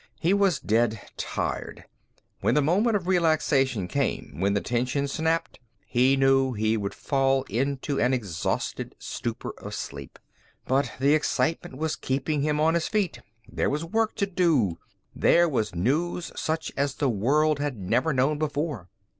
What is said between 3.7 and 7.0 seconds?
came, when the tension snapped, he knew he would